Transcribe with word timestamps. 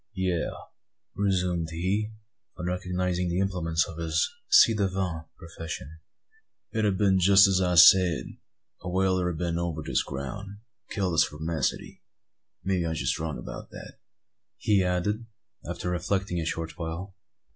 "Yes," 0.15 0.51
resumed 1.13 1.67
he, 1.69 2.09
on 2.57 2.65
recognising 2.65 3.29
the 3.29 3.37
implements 3.39 3.87
of 3.87 3.99
his 3.99 4.31
ci 4.49 4.73
devant 4.73 5.27
profession, 5.37 5.99
"it 6.71 6.83
ha' 6.91 6.97
been 6.97 7.19
jest 7.19 7.47
as 7.47 7.61
I 7.61 7.75
said. 7.75 8.25
A 8.81 8.89
whaler 8.89 9.29
'a 9.29 9.35
been 9.35 9.59
over 9.59 9.83
this 9.85 10.01
ground, 10.01 10.47
and 10.47 10.57
killed 10.89 11.13
the 11.13 11.19
spermacety. 11.19 12.01
Maybe 12.63 12.83
I'm 12.87 12.95
wrong 13.19 13.37
about 13.37 13.69
that," 13.69 13.99
he 14.57 14.83
added, 14.83 15.27
after 15.69 15.91
reflecting 15.91 16.39
a 16.39 16.45
short 16.45 16.79
while. 16.79 17.15